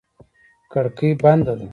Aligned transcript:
کړکۍ 0.71 1.11
بنده 1.21 1.53
ده. 1.59 1.67